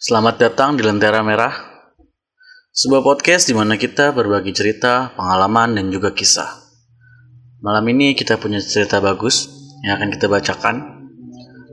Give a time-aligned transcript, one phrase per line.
[0.00, 1.52] Selamat datang di Lentera Merah,
[2.72, 6.48] sebuah podcast di mana kita berbagi cerita, pengalaman, dan juga kisah.
[7.60, 9.52] Malam ini kita punya cerita bagus
[9.84, 10.76] yang akan kita bacakan.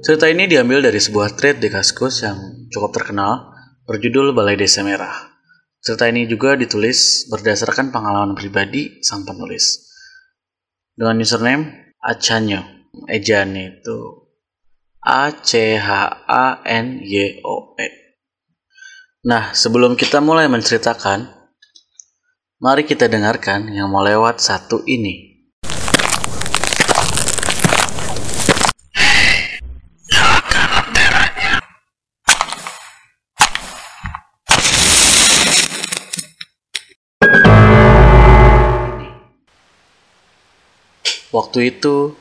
[0.03, 3.55] Cerita ini diambil dari sebuah thread di Kaskus yang cukup terkenal
[3.87, 5.31] berjudul Balai Desa Merah.
[5.79, 9.87] Cerita ini juga ditulis berdasarkan pengalaman pribadi sang penulis.
[10.99, 14.27] Dengan username Achanyo, ejane itu
[14.99, 17.96] A C H A N Y O E.
[19.27, 21.27] Nah, sebelum kita mulai menceritakan,
[22.63, 25.43] mari kita dengarkan yang mau lewat satu ini.
[41.35, 42.15] Waktu itu,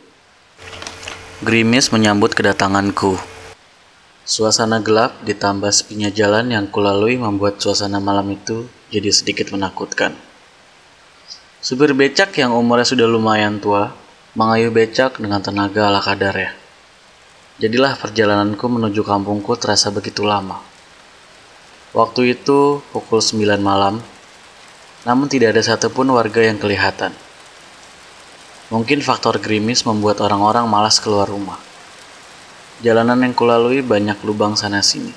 [1.38, 3.36] gerimis menyambut kedatanganku.
[4.27, 10.19] Suasana gelap ditambah sepinya jalan yang kulalui membuat suasana malam itu jadi sedikit menakutkan.
[11.62, 13.95] Supir becak yang umurnya sudah lumayan tua
[14.34, 16.59] mengayuh becak dengan tenaga ala kadarnya.
[17.62, 20.59] Jadilah perjalananku menuju kampungku terasa begitu lama.
[21.95, 24.03] Waktu itu pukul 9 malam,
[25.06, 27.15] namun tidak ada satupun warga yang kelihatan.
[28.75, 31.66] Mungkin faktor gerimis membuat orang-orang malas keluar rumah.
[32.84, 35.08] Jalanan yang kulalui banyak lubang sana-sini.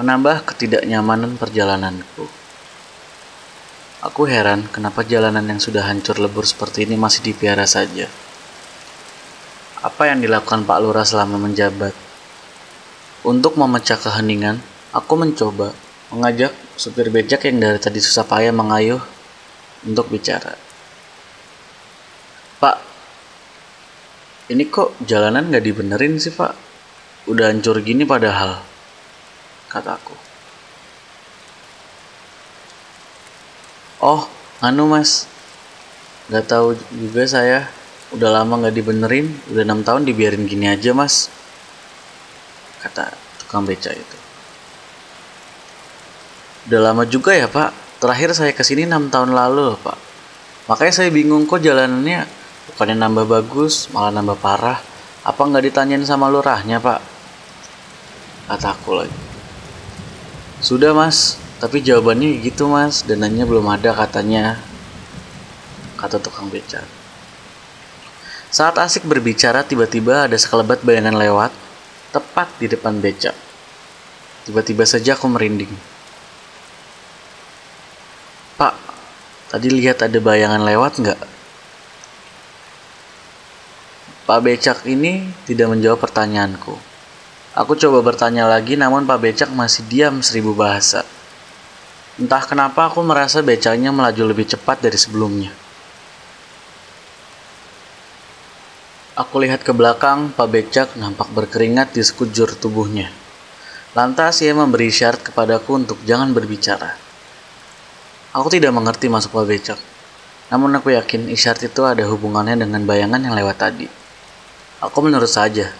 [0.00, 2.24] Menambah ketidaknyamanan perjalananku.
[4.00, 8.08] Aku heran kenapa jalanan yang sudah hancur lebur seperti ini masih dipiara saja.
[9.84, 11.92] Apa yang dilakukan Pak Lurah selama menjabat?
[13.22, 14.56] Untuk memecah keheningan,
[14.96, 15.76] aku mencoba
[16.08, 19.04] mengajak supir becak yang dari tadi susah payah mengayuh
[19.84, 20.56] untuk bicara.
[22.56, 22.91] Pak,
[24.50, 26.56] ini kok jalanan nggak dibenerin sih pak?
[27.30, 28.58] Udah hancur gini padahal,
[29.70, 30.18] kataku.
[34.02, 34.26] Oh,
[34.58, 35.30] anu mas,
[36.26, 37.70] nggak tahu juga saya.
[38.10, 41.30] Udah lama nggak dibenerin, udah enam tahun dibiarin gini aja mas,
[42.82, 44.18] kata tukang beca itu.
[46.66, 47.70] Udah lama juga ya pak,
[48.02, 49.96] terakhir saya ke sini enam tahun lalu pak.
[50.66, 54.78] Makanya saya bingung kok jalanannya bukannya nambah bagus malah nambah parah.
[55.22, 56.98] Apa nggak ditanyain sama lurahnya pak?
[58.50, 59.18] Kataku lagi.
[60.62, 61.38] Sudah mas.
[61.62, 63.06] Tapi jawabannya gitu mas.
[63.06, 64.58] Dananya belum ada katanya.
[65.98, 66.82] Kata tukang beca.
[68.52, 71.54] Saat asik berbicara tiba-tiba ada sekelebat bayangan lewat
[72.12, 73.32] tepat di depan beca.
[74.42, 75.70] Tiba-tiba saja aku merinding.
[78.58, 78.74] Pak
[79.54, 81.20] tadi lihat ada bayangan lewat nggak
[84.22, 86.78] Pak Becak ini tidak menjawab pertanyaanku.
[87.58, 91.02] Aku coba bertanya lagi namun Pak Becak masih diam seribu bahasa.
[92.22, 95.50] Entah kenapa aku merasa becaknya melaju lebih cepat dari sebelumnya.
[99.18, 103.10] Aku lihat ke belakang, Pak Becak nampak berkeringat di sekujur tubuhnya.
[103.92, 106.96] Lantas ia memberi isyarat kepadaku untuk jangan berbicara.
[108.32, 109.80] Aku tidak mengerti masuk Pak Becak.
[110.48, 114.01] Namun aku yakin isyarat itu ada hubungannya dengan bayangan yang lewat tadi.
[114.82, 115.70] Aku menurut saja.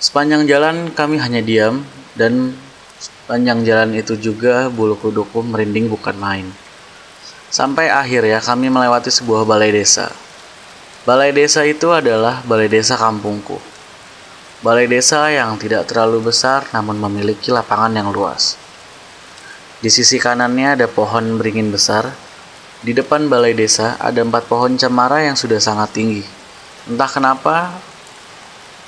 [0.00, 1.84] Sepanjang jalan kami hanya diam
[2.16, 2.56] dan
[2.96, 6.48] sepanjang jalan itu juga bulu kuduku merinding bukan main.
[7.52, 10.08] Sampai akhir ya kami melewati sebuah balai desa.
[11.04, 13.60] Balai desa itu adalah balai desa kampungku.
[14.64, 18.56] Balai desa yang tidak terlalu besar namun memiliki lapangan yang luas.
[19.84, 22.08] Di sisi kanannya ada pohon beringin besar.
[22.80, 26.41] Di depan balai desa ada empat pohon cemara yang sudah sangat tinggi.
[26.82, 27.78] Entah kenapa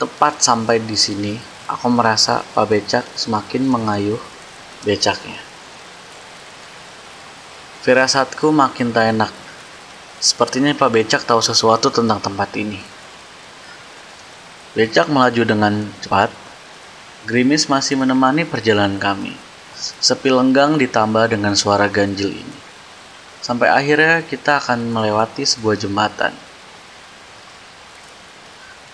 [0.02, 1.38] tepat sampai di sini
[1.70, 4.18] aku merasa Pak Becak semakin mengayuh
[4.82, 5.38] becaknya.
[7.86, 9.32] Firasatku makin tak enak.
[10.18, 12.82] Sepertinya Pak Becak tahu sesuatu tentang tempat ini.
[14.74, 16.34] Becak melaju dengan cepat.
[17.30, 19.38] Grimis masih menemani perjalanan kami.
[19.78, 22.58] Sepi lenggang ditambah dengan suara ganjil ini.
[23.38, 26.43] Sampai akhirnya kita akan melewati sebuah jembatan.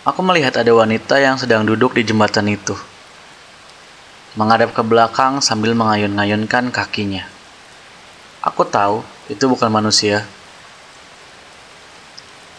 [0.00, 2.72] Aku melihat ada wanita yang sedang duduk di jembatan itu,
[4.32, 7.28] menghadap ke belakang sambil mengayun-ngayunkan kakinya.
[8.40, 10.24] Aku tahu itu bukan manusia.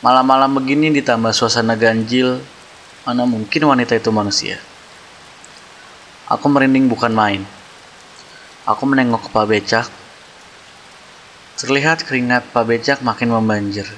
[0.06, 2.46] Malam-malam begini ditambah suasana ganjil,
[3.10, 4.62] mana mungkin wanita itu manusia?
[6.30, 7.42] Aku merinding bukan main.
[8.70, 9.88] Aku menengok ke Pak Becak.
[11.58, 13.90] Terlihat keringat Pak Becak makin membanjir.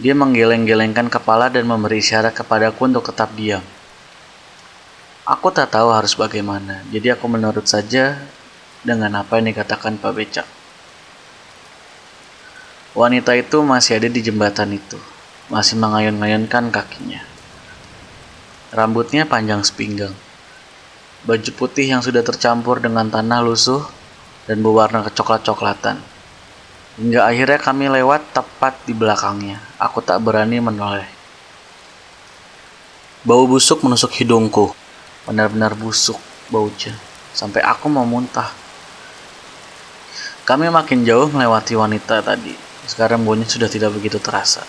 [0.00, 3.60] Dia menggeleng-gelengkan kepala dan memberi isyarat kepadaku untuk tetap diam.
[5.28, 8.16] Aku tak tahu harus bagaimana, jadi aku menurut saja
[8.82, 10.48] dengan apa yang dikatakan Pak Becak.
[12.92, 15.00] Wanita itu masih ada di jembatan itu,
[15.48, 17.24] masih mengayun-ayunkan kakinya.
[18.72, 20.12] Rambutnya panjang sepinggang.
[21.24, 23.84] Baju putih yang sudah tercampur dengan tanah lusuh
[24.44, 26.00] dan berwarna kecoklat-coklatan.
[27.00, 29.71] Hingga akhirnya kami lewat tepat di belakangnya.
[29.82, 31.10] Aku tak berani menoleh.
[33.26, 34.70] Bau busuk menusuk hidungku.
[35.26, 36.22] Benar-benar busuk
[36.54, 36.94] baunya.
[37.34, 38.46] Sampai aku mau muntah.
[40.46, 42.54] Kami makin jauh melewati wanita tadi.
[42.86, 44.62] Sekarang bunyi sudah tidak begitu terasa.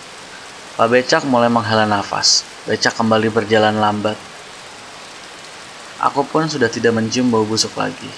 [0.82, 2.42] Pak Becak mulai menghela nafas.
[2.66, 4.18] Becak kembali berjalan lambat.
[6.02, 8.10] Aku pun sudah tidak mencium bau busuk lagi.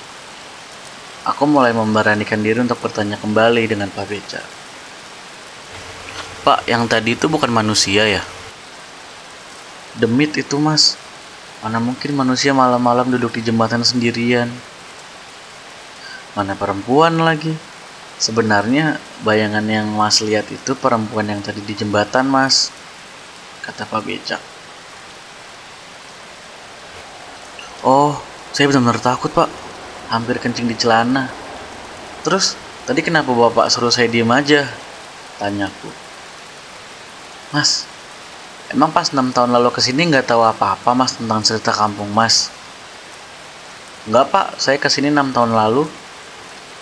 [1.28, 4.65] Aku mulai memberanikan diri untuk bertanya kembali dengan Pak Becak.
[6.46, 8.22] Pak, yang tadi itu bukan manusia ya?
[9.98, 10.94] Demit itu mas.
[11.66, 14.46] Mana mungkin manusia malam-malam duduk di jembatan sendirian?
[16.38, 17.50] Mana perempuan lagi?
[18.16, 22.72] Sebenarnya bayangan yang Mas lihat itu perempuan yang tadi di jembatan, Mas.
[23.66, 24.40] Kata Pak Becak.
[27.84, 28.16] Oh,
[28.56, 29.52] saya benar-benar takut, Pak.
[30.14, 31.28] Hampir kencing di celana.
[32.24, 32.56] Terus,
[32.88, 34.64] tadi kenapa Bapak suruh saya diem aja?
[35.42, 36.05] Tanyaku.
[37.54, 37.86] Mas,
[38.72, 42.50] emang pas 6 tahun lalu ke sini nggak tahu apa-apa, Mas, tentang cerita kampung, Mas?
[44.06, 44.48] Nggak, Pak.
[44.62, 45.86] Saya ke sini 6 tahun lalu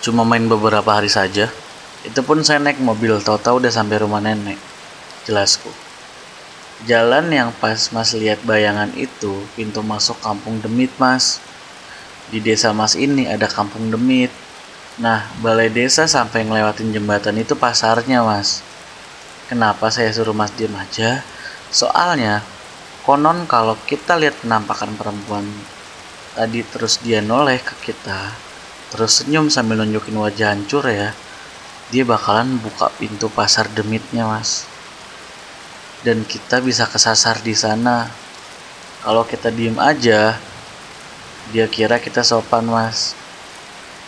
[0.04, 1.48] Cuma main beberapa hari saja.
[2.04, 4.60] Itu pun saya naik mobil, tahu-tahu udah sampai rumah nenek.
[5.24, 5.72] Jelasku.
[6.84, 11.40] Jalan yang pas mas lihat bayangan itu, pintu masuk kampung Demit mas.
[12.28, 14.28] Di desa mas ini ada kampung Demit.
[15.00, 18.60] Nah, balai desa sampai ngelewatin jembatan itu pasarnya mas.
[19.44, 21.20] Kenapa saya suruh mas diem aja?
[21.68, 22.40] Soalnya,
[23.04, 25.44] konon kalau kita lihat penampakan perempuan
[26.32, 28.32] tadi terus dia noleh ke kita,
[28.88, 31.12] terus senyum sambil nunjukin wajah hancur ya
[31.92, 34.64] dia bakalan buka pintu pasar demitnya mas.
[36.00, 38.08] Dan kita bisa kesasar di sana.
[39.04, 40.40] Kalau kita diem aja
[41.52, 43.12] dia kira kita sopan mas.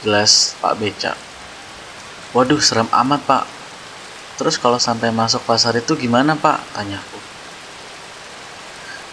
[0.01, 1.13] Jelas pak beca.
[2.33, 3.45] Waduh serem amat pak
[4.37, 7.19] terus kalau sampai masuk pasar itu gimana pak tanyaku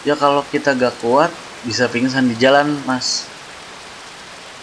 [0.03, 1.31] ya kalau kita gak kuat
[1.63, 3.27] bisa pingsan di jalan mas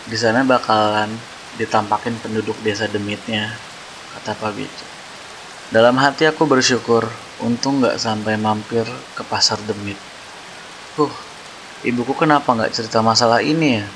[0.08, 1.12] di sana bakalan
[1.60, 3.50] ditampakin penduduk desa Demitnya,
[4.14, 4.86] kata Pak Bejo.
[5.70, 7.06] Dalam hati aku bersyukur,
[7.42, 9.98] untung nggak sampai mampir ke pasar Demit.
[10.98, 11.14] Huh,
[11.86, 13.86] ibuku kenapa nggak cerita masalah ini ya?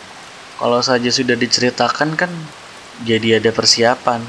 [0.55, 2.31] Kalau saja sudah diceritakan kan
[3.03, 4.23] jadi ada persiapan.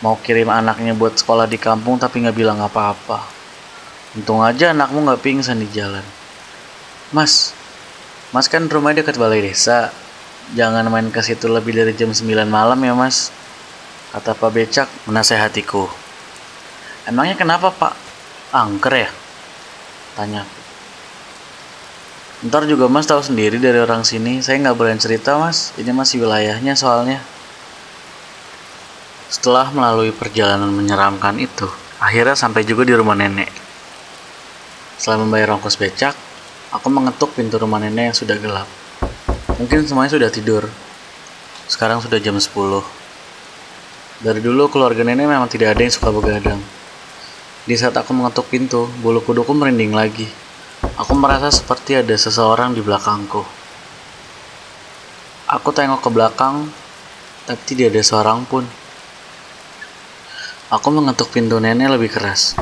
[0.00, 3.20] Mau kirim anaknya buat sekolah di kampung tapi nggak bilang apa-apa.
[4.16, 6.02] Untung aja anakmu nggak pingsan di jalan.
[7.12, 7.52] Mas,
[8.32, 9.92] Mas kan rumah dekat balai desa.
[10.56, 13.28] Jangan main ke situ lebih dari jam 9 malam ya mas.
[14.10, 15.86] Kata Pak Becak menasehatiku.
[17.06, 17.94] Emangnya kenapa Pak?
[18.50, 19.10] Angker ya?
[20.18, 20.42] Tanya.
[22.46, 24.40] Ntar juga mas tahu sendiri dari orang sini.
[24.40, 25.76] Saya nggak boleh cerita mas.
[25.76, 27.20] Ini masih wilayahnya soalnya
[29.30, 31.70] setelah melalui perjalanan menyeramkan itu
[32.02, 33.48] akhirnya sampai juga di rumah nenek
[34.98, 36.18] setelah membayar ongkos becak
[36.74, 38.68] aku mengetuk pintu rumah nenek yang sudah gelap
[39.60, 40.64] Mungkin semuanya sudah tidur.
[41.68, 42.48] Sekarang sudah jam 10.
[44.24, 46.56] Dari dulu keluarga nenek memang tidak ada yang suka begadang.
[47.68, 50.24] Di saat aku mengetuk pintu, bulu kuduku merinding lagi.
[50.96, 53.44] Aku merasa seperti ada seseorang di belakangku.
[55.52, 56.64] Aku tengok ke belakang,
[57.44, 58.64] tapi tidak ada seorang pun.
[60.70, 62.54] Aku mengetuk pintu nenek lebih keras.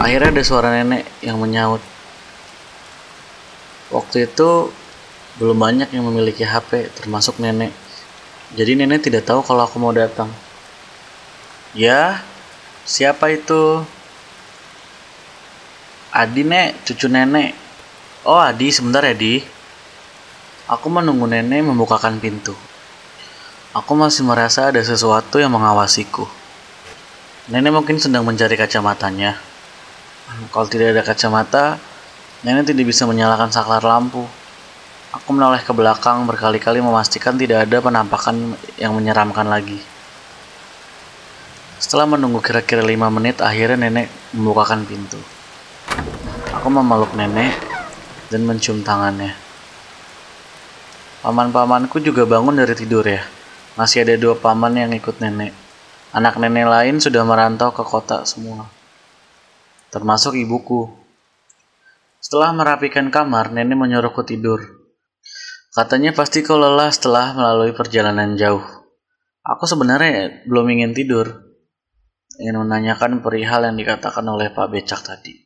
[0.00, 1.84] Akhirnya ada suara nenek yang menyaut.
[3.92, 4.72] Waktu itu
[5.36, 7.76] belum banyak yang memiliki HP, termasuk nenek.
[8.56, 10.32] Jadi nenek tidak tahu kalau aku mau datang.
[11.76, 12.24] Ya,
[12.88, 13.84] siapa itu?
[16.08, 17.52] Adi, Nek, cucu nenek.
[18.24, 19.44] Oh, Adi, sebentar ya, Di.
[20.72, 22.56] Aku menunggu nenek membukakan pintu.
[23.76, 26.37] Aku masih merasa ada sesuatu yang mengawasiku.
[27.48, 29.40] Nenek mungkin sedang mencari kacamatanya.
[30.52, 31.80] Kalau tidak ada kacamata,
[32.44, 34.20] nenek tidak bisa menyalakan saklar lampu.
[35.16, 39.80] Aku menoleh ke belakang berkali-kali memastikan tidak ada penampakan yang menyeramkan lagi.
[41.80, 45.16] Setelah menunggu kira-kira lima menit, akhirnya nenek membukakan pintu.
[46.52, 47.56] Aku memeluk nenek
[48.28, 49.32] dan mencium tangannya.
[51.24, 53.24] Paman-pamanku juga bangun dari tidur ya.
[53.72, 55.67] Masih ada dua paman yang ikut nenek.
[56.08, 58.64] Anak nenek lain sudah merantau ke kota semua.
[59.92, 60.88] Termasuk ibuku.
[62.18, 64.60] Setelah merapikan kamar, nenek menyuruhku tidur.
[65.72, 68.64] Katanya pasti kau lelah setelah melalui perjalanan jauh.
[69.44, 71.54] Aku sebenarnya belum ingin tidur.
[72.40, 75.36] Ingin menanyakan perihal yang dikatakan oleh Pak Becak tadi.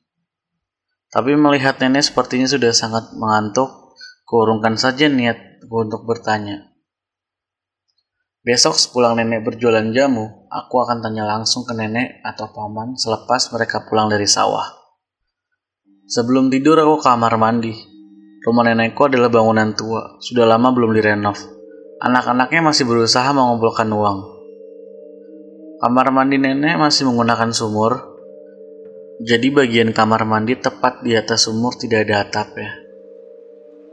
[1.12, 6.71] Tapi melihat nenek sepertinya sudah sangat mengantuk, kurungkan saja niat untuk bertanya.
[8.42, 13.86] Besok sepulang nenek berjualan jamu, aku akan tanya langsung ke nenek atau paman selepas mereka
[13.86, 14.66] pulang dari sawah.
[16.10, 17.70] Sebelum tidur aku ke kamar mandi.
[18.42, 21.38] Rumah nenekku adalah bangunan tua, sudah lama belum direnov.
[22.02, 24.18] Anak-anaknya masih berusaha mengumpulkan uang.
[25.78, 27.94] Kamar mandi nenek masih menggunakan sumur,
[29.22, 32.74] jadi bagian kamar mandi tepat di atas sumur tidak ada atapnya.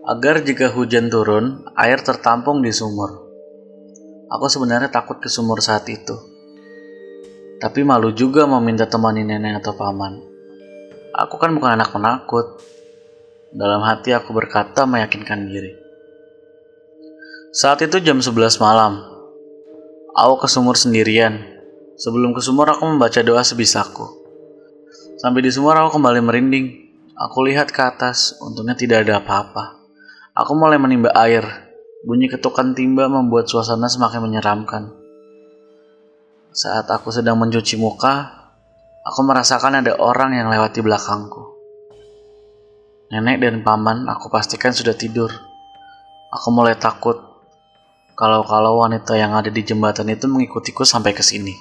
[0.09, 3.28] Agar jika hujan turun, air tertampung di sumur.
[4.29, 6.13] Aku sebenarnya takut ke sumur saat itu.
[7.57, 10.21] Tapi malu juga meminta temani nenek atau paman.
[11.17, 12.61] Aku kan bukan anak penakut.
[13.49, 15.73] Dalam hati aku berkata meyakinkan diri.
[17.49, 19.01] Saat itu jam 11 malam.
[20.13, 21.41] Aku ke sumur sendirian.
[21.97, 24.05] Sebelum ke sumur aku membaca doa sebisaku.
[25.19, 26.67] Sampai di sumur aku kembali merinding.
[27.19, 29.75] Aku lihat ke atas, untungnya tidak ada apa-apa.
[30.31, 31.68] Aku mulai menimba air.
[31.99, 34.87] Bunyi ketukan timba membuat suasana semakin menyeramkan.
[36.55, 38.47] Saat aku sedang mencuci muka,
[39.03, 41.43] aku merasakan ada orang yang lewat di belakangku.
[43.11, 45.27] Nenek dan paman aku pastikan sudah tidur.
[46.31, 47.19] Aku mulai takut
[48.15, 51.55] kalau-kalau wanita yang ada di jembatan itu mengikutiku sampai ke sini.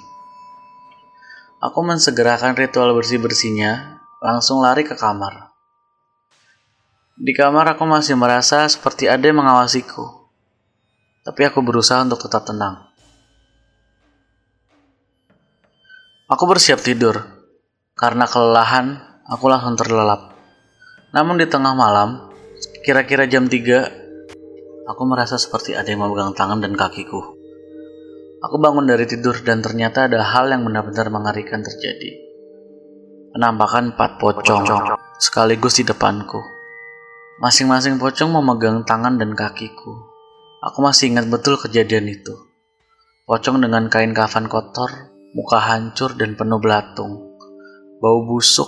[1.58, 5.50] Aku mensegerakan ritual bersih-bersihnya, langsung lari ke kamar.
[7.18, 10.27] Di kamar aku masih merasa seperti ada yang mengawasiku.
[11.28, 12.88] Tapi aku berusaha untuk tetap tenang.
[16.24, 17.20] Aku bersiap tidur.
[17.92, 18.96] Karena kelelahan,
[19.28, 20.32] aku langsung terlelap.
[21.12, 22.32] Namun di tengah malam,
[22.80, 27.36] kira-kira jam 3, aku merasa seperti ada yang memegang tangan dan kakiku.
[28.40, 32.24] Aku bangun dari tidur dan ternyata ada hal yang benar-benar mengerikan terjadi.
[33.36, 34.64] Penampakan empat pocong
[35.20, 36.40] sekaligus di depanku.
[37.44, 40.07] Masing-masing pocong memegang tangan dan kakiku.
[40.58, 42.34] Aku masih ingat betul kejadian itu.
[43.30, 44.90] Pocong dengan kain kafan kotor,
[45.30, 47.38] muka hancur dan penuh belatung.
[48.02, 48.66] Bau busuk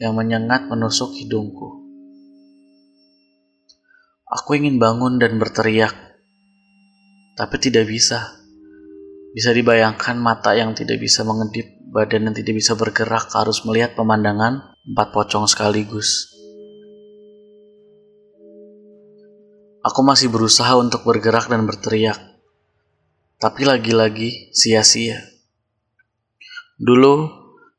[0.00, 1.84] yang menyengat menusuk hidungku.
[4.26, 5.92] Aku ingin bangun dan berteriak,
[7.36, 8.36] tapi tidak bisa.
[9.36, 14.72] Bisa dibayangkan mata yang tidak bisa mengedip, badan yang tidak bisa bergerak harus melihat pemandangan
[14.88, 16.35] empat pocong sekaligus.
[19.86, 22.18] Aku masih berusaha untuk bergerak dan berteriak,
[23.38, 25.22] tapi lagi-lagi sia-sia.
[26.74, 27.30] Dulu,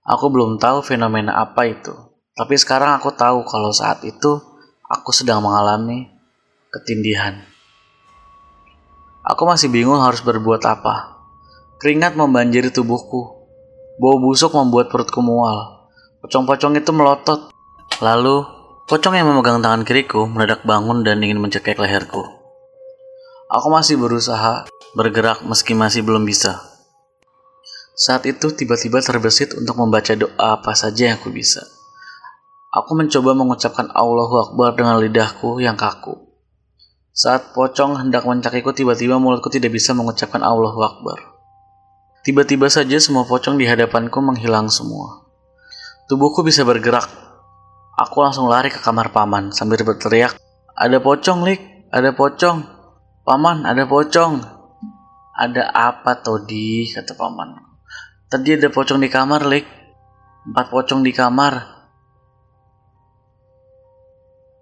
[0.07, 1.91] aku belum tahu fenomena apa itu,
[2.31, 4.39] tapi sekarang aku tahu kalau saat itu
[4.87, 6.07] aku sedang mengalami
[6.71, 7.43] ketindihan.
[9.27, 11.19] Aku masih bingung harus berbuat apa.
[11.83, 13.51] Keringat membanjiri tubuhku.
[13.99, 15.91] Bau busuk membuat perutku mual.
[16.23, 17.51] Pocong-pocong itu melotot.
[17.99, 18.56] Lalu,
[18.87, 22.23] pocong yang memegang tangan kiriku mendadak bangun dan ingin mencekik leherku.
[23.51, 24.63] Aku masih berusaha
[24.95, 26.63] bergerak meski masih belum bisa.
[27.99, 31.67] Saat itu tiba-tiba terbesit untuk membaca doa apa saja yang aku bisa.
[32.71, 36.15] Aku mencoba mengucapkan Allahu Akbar dengan lidahku yang kaku.
[37.11, 41.17] Saat pocong hendak mencakiku, tiba-tiba mulutku tidak bisa mengucapkan Allahu Akbar.
[42.23, 45.27] Tiba-tiba saja semua pocong di hadapanku menghilang semua.
[46.07, 47.26] Tubuhku bisa bergerak.
[47.97, 50.37] Aku langsung lari ke kamar paman sambil berteriak,
[50.77, 51.89] "Ada pocong, Lik!
[51.89, 52.61] Ada pocong!
[53.25, 54.37] Paman, ada pocong!"
[55.33, 57.57] "Ada apa, Todi?" kata paman.
[58.29, 59.65] "Tadi ada pocong di kamar, Lik.
[60.45, 61.53] Empat pocong di kamar."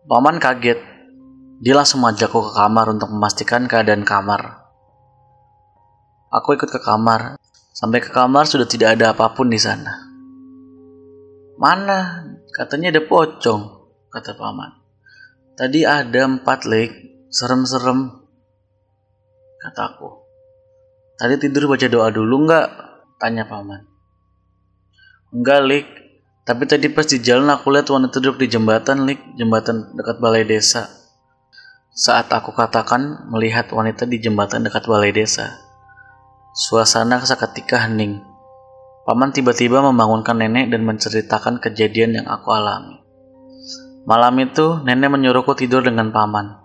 [0.07, 0.79] Paman kaget.
[1.59, 4.63] Dia langsung mengajakku ke kamar untuk memastikan keadaan kamar.
[6.31, 7.35] Aku ikut ke kamar.
[7.75, 10.07] Sampai ke kamar sudah tidak ada apa pun di sana.
[11.59, 12.31] Mana?
[12.55, 13.61] Katanya ada pocong,
[14.07, 14.71] kata paman.
[15.59, 16.91] Tadi ada empat lek,
[17.27, 18.15] serem-serem,
[19.59, 20.23] kataku.
[21.19, 22.67] Tadi tidur baca doa dulu nggak?
[23.19, 23.83] Tanya paman.
[25.35, 25.87] Enggak, Lik.
[26.45, 29.19] Tapi tadi pas di jalan aku lihat wanita duduk di jembatan, Lik.
[29.35, 30.87] Jembatan dekat balai desa.
[31.95, 35.59] Saat aku katakan melihat wanita di jembatan dekat balai desa.
[36.55, 38.34] Suasana seketika hening.
[39.05, 43.05] Paman tiba-tiba membangunkan nenek dan menceritakan kejadian yang aku alami.
[44.09, 46.57] Malam itu, nenek menyuruhku tidur dengan paman.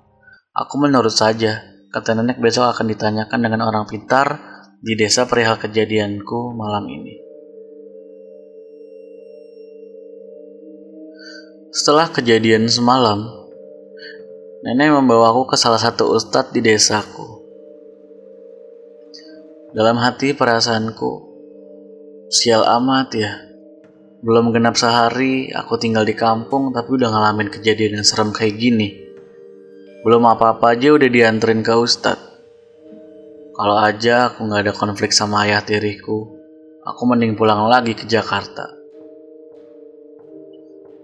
[0.57, 1.61] Aku menurut saja,
[1.93, 4.41] kata nenek besok akan ditanyakan dengan orang pintar
[4.81, 7.21] di desa perihal kejadianku malam ini.
[11.77, 13.21] Setelah kejadian semalam,
[14.65, 17.45] nenek membawaku ke salah satu ustadz di desaku.
[19.77, 21.30] Dalam hati perasaanku,
[22.31, 23.33] sial amat ya.
[24.23, 28.95] Belum genap sehari, aku tinggal di kampung tapi udah ngalamin kejadian yang serem kayak gini.
[30.07, 32.31] Belum apa-apa aja udah dianterin ke ustadz.
[33.59, 36.31] Kalau aja aku nggak ada konflik sama ayah tiriku,
[36.87, 38.73] aku mending pulang lagi ke Jakarta.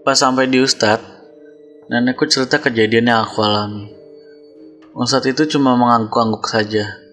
[0.01, 1.03] Pas sampai di Ustadz,
[1.91, 3.91] nenekku cerita kejadian yang aku alami.
[4.95, 7.06] Ustadz itu cuma mengangguk-angguk saja.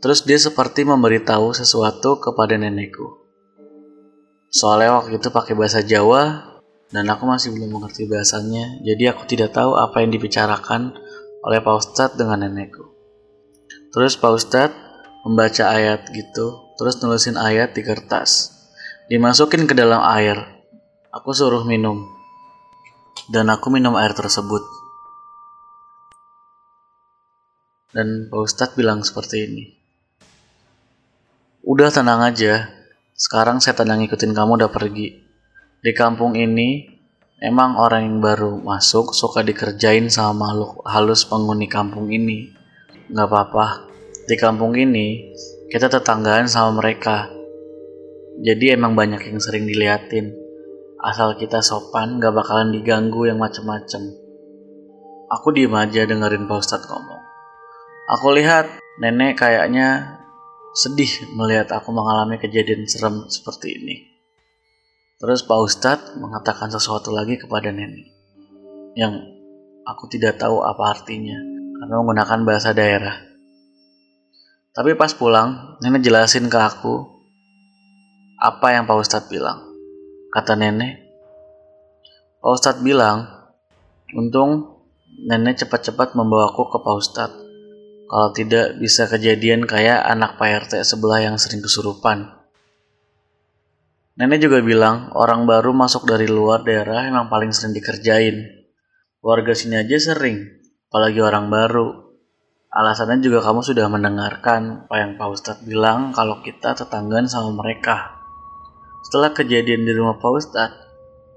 [0.00, 3.20] Terus dia seperti memberitahu sesuatu kepada nenekku.
[4.48, 6.40] Soalnya waktu itu pakai bahasa Jawa
[6.88, 10.96] dan aku masih belum mengerti bahasanya, jadi aku tidak tahu apa yang dibicarakan
[11.44, 12.82] oleh Pak Ustadz dengan nenekku.
[13.92, 14.80] Terus Pak Ustadz
[15.28, 18.56] membaca ayat gitu, terus nulisin ayat di kertas.
[19.12, 20.38] Dimasukin ke dalam air.
[21.12, 22.08] Aku suruh minum.
[23.28, 24.62] Dan aku minum air tersebut.
[27.92, 29.79] Dan Pak Ustadz bilang seperti ini.
[31.60, 32.72] Udah tenang aja,
[33.12, 35.12] sekarang saya tenang ngikutin kamu udah pergi.
[35.84, 36.88] Di kampung ini,
[37.36, 42.48] emang orang yang baru masuk suka dikerjain sama makhluk halus penghuni kampung ini
[43.12, 43.92] nggak apa-apa.
[44.24, 45.36] Di kampung ini,
[45.68, 47.28] kita tetanggaan sama mereka.
[48.40, 50.32] Jadi emang banyak yang sering diliatin.
[50.96, 54.16] Asal kita sopan, gak bakalan diganggu yang macem-macem.
[55.28, 57.22] Aku diem aja dengerin Pak Ustadz ngomong.
[58.16, 60.19] Aku lihat nenek kayaknya
[60.70, 63.96] sedih melihat aku mengalami kejadian serem seperti ini.
[65.20, 68.08] Terus Pak Ustadz mengatakan sesuatu lagi kepada nenek.
[68.96, 69.36] Yang
[69.84, 71.36] aku tidak tahu apa artinya
[71.76, 73.16] karena menggunakan bahasa daerah.
[74.70, 77.04] Tapi pas pulang, nenek jelasin ke aku
[78.40, 79.60] apa yang Pak Ustadz bilang.
[80.30, 81.10] Kata nenek,
[82.40, 83.28] Pak Ustadz bilang,
[84.16, 84.80] untung
[85.26, 87.39] nenek cepat-cepat membawaku ke Pak Ustadz.
[88.10, 92.26] Kalau tidak bisa kejadian kayak anak Pak RT sebelah yang sering kesurupan.
[94.18, 98.66] Nenek juga bilang orang baru masuk dari luar daerah emang paling sering dikerjain.
[99.22, 100.42] Warga sini aja sering,
[100.90, 102.10] apalagi orang baru.
[102.74, 108.18] Alasannya juga kamu sudah mendengarkan apa yang Pak Ustadz bilang kalau kita tetanggaan sama mereka.
[109.06, 110.82] Setelah kejadian di rumah Pak Ustadz,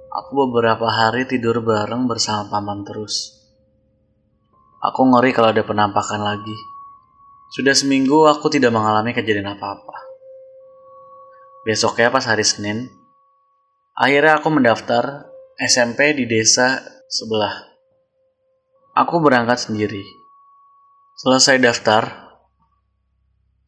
[0.10, 3.43] aku beberapa hari tidur bareng bersama paman terus.
[4.84, 6.58] Aku ngeri kalau ada penampakan lagi.
[7.56, 9.96] Sudah seminggu aku tidak mengalami kejadian apa-apa.
[11.64, 12.92] Besoknya pas hari Senin,
[13.96, 17.64] akhirnya aku mendaftar SMP di desa sebelah.
[18.92, 20.04] Aku berangkat sendiri.
[21.16, 22.36] Selesai daftar,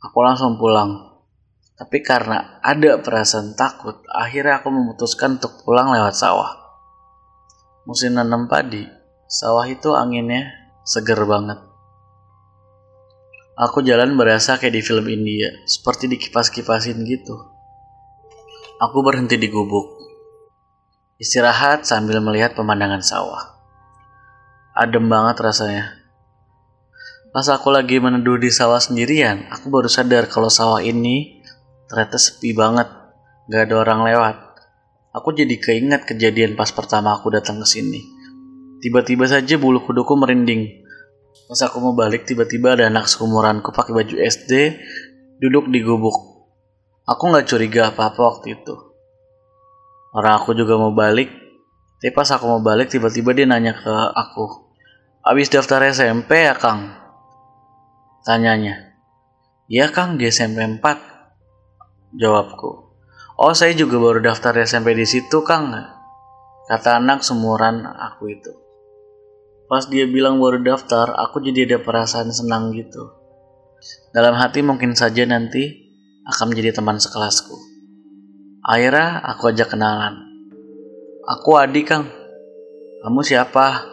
[0.04, 1.16] aku langsung pulang.
[1.80, 6.52] Tapi karena ada perasaan takut, akhirnya aku memutuskan untuk pulang lewat sawah.
[7.88, 8.84] Musim nanam padi,
[9.32, 11.60] sawah itu anginnya seger banget.
[13.58, 17.36] Aku jalan berasa kayak di film India, seperti dikipas-kipasin gitu.
[18.80, 19.98] Aku berhenti di gubuk.
[21.20, 23.56] Istirahat sambil melihat pemandangan sawah
[24.76, 25.86] adem banget rasanya.
[27.32, 31.40] Pas aku lagi meneduh di sawah sendirian, aku baru sadar kalau sawah ini
[31.88, 32.92] ternyata sepi banget,
[33.48, 34.36] gak ada orang lewat.
[35.16, 38.04] Aku jadi keinget kejadian pas pertama aku datang ke sini.
[38.84, 40.84] Tiba-tiba saja bulu kuduku merinding.
[41.46, 44.82] Pas aku mau balik, tiba-tiba ada anak seumuranku pakai baju SD
[45.40, 46.16] duduk di gubuk.
[47.06, 48.76] Aku nggak curiga apa-apa waktu itu.
[50.16, 51.30] Orang aku juga mau balik,
[52.02, 54.66] tapi pas aku mau balik tiba-tiba dia nanya ke aku,
[55.26, 56.94] Habis daftar SMP ya Kang?
[58.30, 58.94] Tanyanya.
[59.66, 60.86] Iya Kang di SMP 4.
[62.14, 62.94] Jawabku.
[63.42, 65.74] Oh saya juga baru daftar SMP di situ Kang.
[66.70, 68.54] Kata anak semuran aku itu.
[69.66, 73.10] Pas dia bilang baru daftar, aku jadi ada perasaan senang gitu.
[74.14, 75.90] Dalam hati mungkin saja nanti
[76.26, 77.58] akan menjadi teman sekelasku.
[78.66, 80.26] Akhirnya aku ajak kenalan.
[81.26, 82.06] Aku Adi Kang.
[83.02, 83.86] Kamu siapa?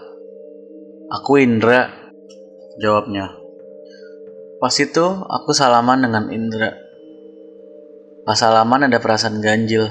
[1.13, 1.93] Aku Indra,
[2.81, 3.37] jawabnya.
[4.61, 6.73] Pas itu aku salaman dengan Indra.
[8.25, 9.91] Pas salaman ada perasaan ganjil.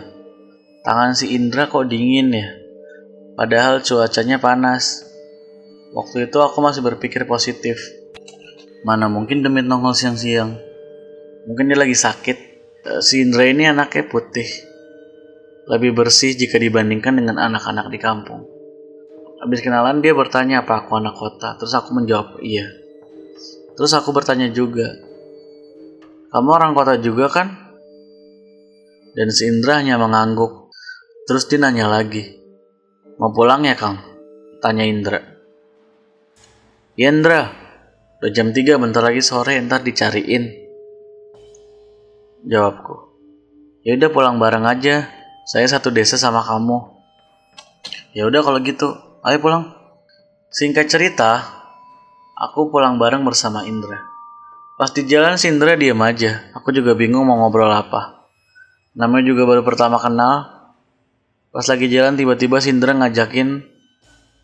[0.81, 2.47] Tangan si Indra kok dingin ya?
[3.37, 5.10] Padahal cuacanya panas.
[5.91, 7.79] Waktu itu aku masih berpikir positif.
[8.87, 10.55] Mana mungkin demi nongol siang-siang.
[11.51, 12.37] Mungkin dia lagi sakit.
[12.81, 14.47] Eh, si Indra ini anaknya putih.
[15.67, 18.47] Lebih bersih jika dibandingkan dengan anak-anak di kampung.
[19.41, 21.59] Habis kenalan dia bertanya apa aku anak kota.
[21.59, 22.65] Terus aku menjawab iya.
[23.75, 24.87] Terus aku bertanya juga.
[26.31, 27.47] Kamu orang kota juga kan?
[29.11, 30.71] Dan si Indra hanya mengangguk.
[31.27, 32.23] Terus dia nanya lagi.
[33.19, 33.99] Mau pulang ya, Kang?
[34.63, 35.30] Tanya Indra.
[36.99, 37.47] Indra.
[38.19, 40.51] Udah jam 3, bentar lagi sore, ntar dicariin.
[42.43, 43.15] Jawabku.
[43.87, 45.07] Ya udah pulang bareng aja.
[45.47, 46.83] Saya satu desa sama kamu.
[48.11, 48.91] Ya udah kalau gitu,
[49.23, 49.71] ayo pulang.
[50.51, 51.47] Singkat cerita,
[52.35, 54.03] aku pulang bareng bersama Indra.
[54.75, 56.51] Pas di jalan si Indra diam aja.
[56.59, 58.27] Aku juga bingung mau ngobrol apa.
[58.99, 60.59] Namanya juga baru pertama kenal.
[61.55, 63.70] Pas lagi jalan tiba-tiba si Indra ngajakin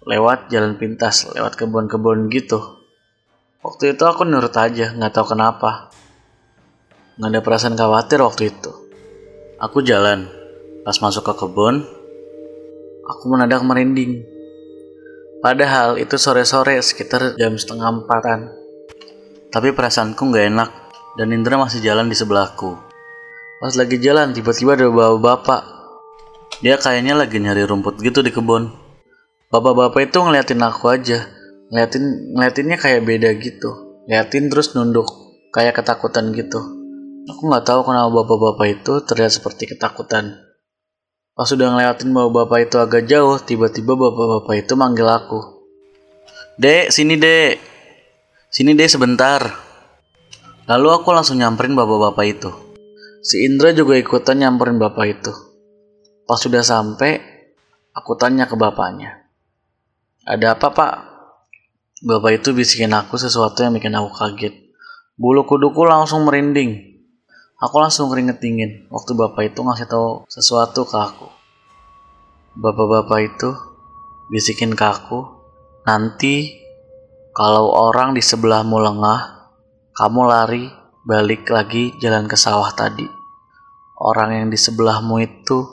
[0.07, 2.79] lewat jalan pintas, lewat kebun-kebun gitu.
[3.59, 5.91] Waktu itu aku nurut aja, nggak tahu kenapa.
[7.19, 8.71] Nggak ada perasaan khawatir waktu itu.
[9.59, 10.31] Aku jalan,
[10.87, 11.83] pas masuk ke kebun,
[13.03, 14.23] aku mendadak merinding.
[15.43, 18.47] Padahal itu sore-sore sekitar jam setengah empatan.
[19.51, 20.69] Tapi perasaanku nggak enak,
[21.19, 22.79] dan Indra masih jalan di sebelahku.
[23.59, 25.61] Pas lagi jalan, tiba-tiba ada bapak-bapak.
[26.63, 28.86] Dia kayaknya lagi nyari rumput gitu di kebun
[29.47, 31.19] bapak-bapak itu ngeliatin aku aja.
[31.71, 32.03] Ngeliatin
[32.35, 33.69] ngeliatinnya kayak beda gitu.
[34.07, 35.07] Ngeliatin terus nunduk
[35.51, 36.59] kayak ketakutan gitu.
[37.27, 40.39] Aku nggak tahu kenapa bapak-bapak itu terlihat seperti ketakutan.
[41.35, 45.39] Pas sudah ngelewatin bapak-bapak itu agak jauh tiba-tiba bapak-bapak itu manggil aku.
[46.55, 47.59] Dek sini dek.
[48.47, 49.43] Sini dek sebentar.
[50.67, 52.51] Lalu aku langsung nyamperin bapak-bapak itu.
[53.23, 55.31] Si Indra juga ikutan nyamperin bapak itu.
[56.23, 57.19] Pas sudah sampai
[57.91, 59.26] aku tanya ke bapaknya
[60.27, 60.93] ada apa pak?
[62.03, 64.53] Bapak itu bisikin aku sesuatu yang bikin aku kaget.
[65.15, 66.99] Bulu kuduku langsung merinding.
[67.57, 71.27] Aku langsung keringet dingin waktu bapak itu ngasih tahu sesuatu ke aku.
[72.59, 73.49] Bapak-bapak itu
[74.29, 75.25] bisikin ke aku,
[75.87, 76.59] nanti
[77.33, 79.49] kalau orang di sebelahmu lengah,
[79.95, 80.69] kamu lari
[81.01, 83.07] balik lagi jalan ke sawah tadi.
[83.97, 85.65] Orang yang di sebelahmu itu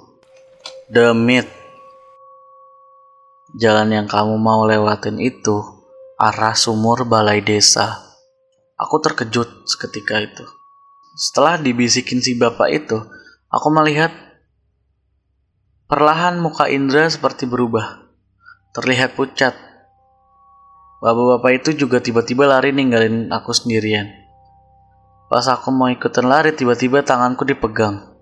[0.89, 1.64] demit
[3.55, 5.63] Jalan yang kamu mau lewatin itu
[6.19, 8.03] arah sumur balai desa.
[8.75, 10.43] Aku terkejut seketika itu.
[11.15, 12.99] Setelah dibisikin si bapak itu,
[13.47, 14.11] aku melihat
[15.87, 18.03] perlahan muka Indra seperti berubah.
[18.75, 19.55] Terlihat pucat.
[20.99, 24.11] Bapak-bapak itu juga tiba-tiba lari ninggalin aku sendirian.
[25.31, 28.19] Pas aku mau ikutan lari, tiba-tiba tanganku dipegang.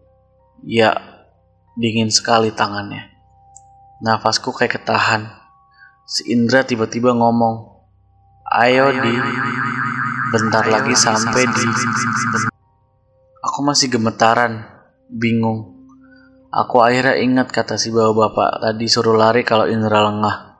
[0.61, 0.93] Ya,
[1.73, 3.12] dingin sekali tangannya.
[4.03, 5.31] Nafasku kayak ketahan.
[6.03, 7.71] Si Indra tiba-tiba ngomong,
[8.51, 9.15] Ayo di,
[10.35, 11.67] bentar lagi sampai di.
[13.47, 14.67] Aku masih gemetaran,
[15.07, 15.87] bingung.
[16.51, 20.59] Aku akhirnya ingat kata si bapak-bapak tadi suruh lari kalau Indra lengah.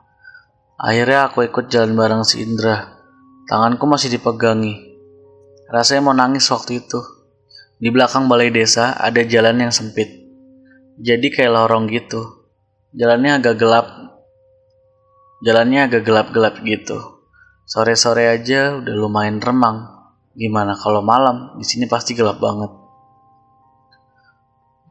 [0.79, 2.95] Akhirnya aku ikut jalan bareng si Indra.
[3.51, 4.95] Tanganku masih dipegangi.
[5.67, 7.03] Rasanya mau nangis waktu itu.
[7.75, 10.07] Di belakang balai desa ada jalan yang sempit.
[10.95, 12.42] Jadi kayak lorong gitu.
[12.93, 13.87] Jalannya agak gelap.
[15.41, 17.25] Jalannya agak gelap-gelap gitu.
[17.65, 19.89] Sore-sore aja udah lumayan remang.
[20.37, 21.57] Gimana kalau malam?
[21.57, 22.69] Di sini pasti gelap banget.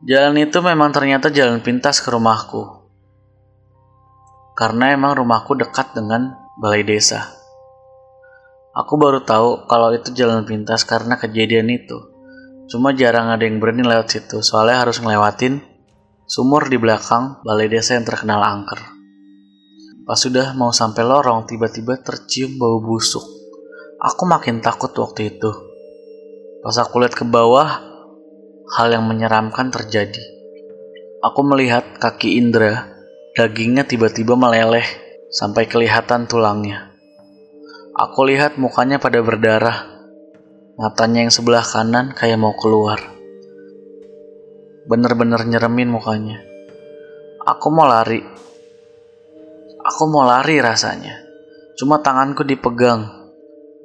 [0.02, 2.90] Jalan itu memang ternyata jalan pintas ke rumahku.
[4.58, 7.30] Karena emang rumahku dekat dengan balai desa.
[8.74, 12.02] Aku baru tahu kalau itu jalan pintas karena kejadian itu.
[12.66, 15.71] Cuma jarang ada yang berani lewat situ, soalnya harus ngelewatin
[16.22, 18.78] Sumur di belakang balai desa yang terkenal angker.
[20.06, 23.26] Pas sudah mau sampai lorong, tiba-tiba tercium bau busuk.
[23.98, 25.50] Aku makin takut waktu itu.
[26.62, 27.82] Pas aku lihat ke bawah,
[28.78, 30.22] hal yang menyeramkan terjadi.
[31.26, 32.86] Aku melihat kaki Indra,
[33.34, 34.86] dagingnya tiba-tiba meleleh
[35.26, 36.94] sampai kelihatan tulangnya.
[37.98, 39.90] Aku lihat mukanya pada berdarah,
[40.78, 43.21] matanya yang sebelah kanan kayak mau keluar
[44.86, 46.42] bener-bener nyeremin mukanya.
[47.42, 48.22] Aku mau lari.
[49.82, 51.18] Aku mau lari rasanya.
[51.74, 53.06] Cuma tanganku dipegang.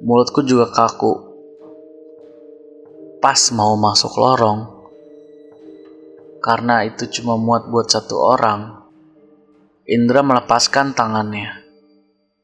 [0.02, 1.26] Mulutku juga kaku.
[3.18, 4.78] Pas mau masuk lorong,
[6.38, 8.78] karena itu cuma muat buat satu orang,
[9.90, 11.66] Indra melepaskan tangannya.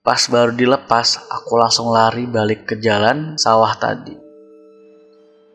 [0.02, 4.18] Pas baru dilepas, aku langsung lari balik ke jalan sawah tadi.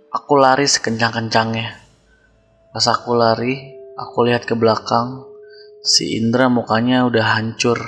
[0.09, 1.88] Aku lari sekencang-kencangnya.
[2.69, 3.57] Pas aku lari,
[3.97, 5.25] aku lihat ke belakang.
[5.81, 7.81] Si Indra mukanya udah hancur.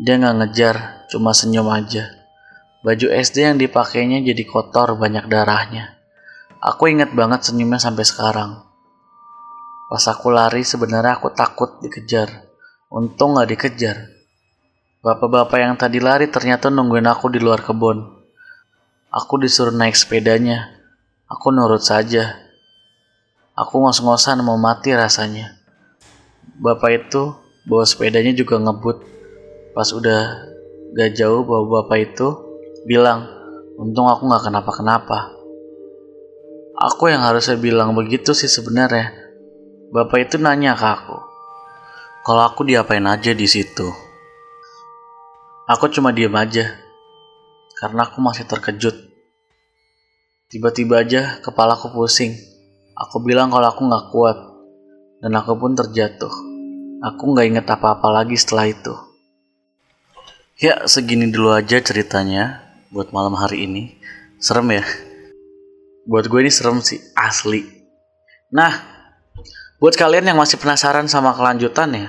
[0.00, 0.76] Dia nggak ngejar,
[1.12, 2.08] cuma senyum aja.
[2.80, 6.00] Baju SD yang dipakainya jadi kotor, banyak darahnya.
[6.64, 8.64] Aku inget banget senyumnya sampai sekarang.
[9.88, 12.28] Pas aku lari, sebenarnya aku takut dikejar.
[12.88, 13.96] Untung nggak dikejar.
[15.04, 18.00] Bapak-bapak yang tadi lari ternyata nungguin aku di luar kebun.
[19.12, 20.72] Aku disuruh naik sepedanya.
[21.28, 22.43] Aku nurut saja.
[23.54, 25.54] Aku ngos-ngosan mau mati rasanya.
[26.58, 27.38] Bapak itu
[27.70, 28.98] bawa sepedanya juga ngebut.
[29.70, 30.50] Pas udah
[30.98, 32.34] gak jauh bawa bapak itu
[32.82, 33.30] bilang,
[33.78, 35.30] untung aku gak kenapa-kenapa.
[36.74, 39.14] Aku yang harusnya bilang begitu sih sebenarnya.
[39.94, 41.14] Bapak itu nanya ke aku,
[42.26, 43.86] kalau aku diapain aja di situ.
[45.70, 46.74] Aku cuma diam aja,
[47.78, 48.98] karena aku masih terkejut.
[50.50, 52.53] Tiba-tiba aja kepalaku pusing.
[52.94, 54.38] Aku bilang kalau aku gak kuat,
[55.22, 56.30] dan aku pun terjatuh.
[57.02, 58.94] Aku gak inget apa-apa lagi setelah itu.
[60.62, 62.62] Ya, segini dulu aja ceritanya
[62.94, 63.98] buat malam hari ini.
[64.38, 64.84] Serem ya?
[66.06, 67.66] Buat gue ini serem sih, asli.
[68.54, 68.94] Nah,
[69.84, 72.08] Buat kalian yang masih penasaran sama kelanjutannya,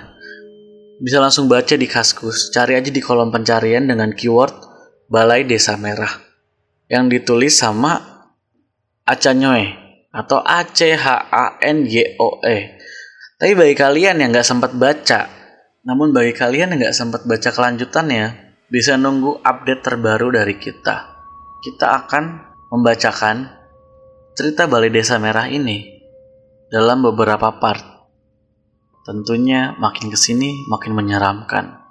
[1.04, 2.48] bisa langsung baca di Kaskus.
[2.56, 4.56] Cari aja di kolom pencarian dengan keyword
[5.12, 6.24] Balai Desa Merah
[6.88, 8.00] yang ditulis sama
[9.04, 9.85] Acanyoe
[10.15, 12.80] atau A C H A N Y O E.
[13.36, 15.28] Tapi bagi kalian yang nggak sempat baca,
[15.84, 21.19] namun bagi kalian yang nggak sempat baca kelanjutannya, bisa nunggu update terbaru dari kita.
[21.60, 22.23] Kita akan
[22.71, 23.51] membacakan
[24.39, 25.99] cerita Balai Desa Merah ini
[26.71, 27.84] dalam beberapa part.
[29.04, 31.84] Tentunya makin ke sini makin menyeramkan.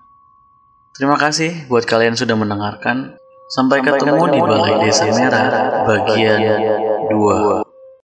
[0.96, 3.20] Terima kasih buat kalian sudah mendengarkan.
[3.52, 5.46] Sampai, Sampai ketemu, ketemu di Balai Desa Merah
[5.84, 6.40] bagian
[7.12, 7.73] 2.